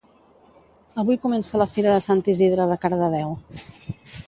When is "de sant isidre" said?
1.97-2.69